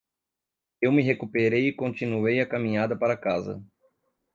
Eu 0.81 0.91
me 0.91 1.03
recuperei 1.03 1.67
e 1.67 1.71
continuei 1.75 2.41
a 2.41 2.47
caminhada 2.47 2.97
para 2.97 3.15
casa. 3.15 3.63